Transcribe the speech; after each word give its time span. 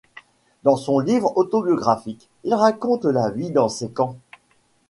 Dans 0.63 0.77
son 0.77 0.97
livre 0.97 1.37
autobiographique 1.37 2.27
il 2.43 2.55
raconte 2.55 3.05
la 3.05 3.29
vie 3.29 3.51
dans 3.51 3.69
ces 3.69 3.91
camps. 3.91 4.17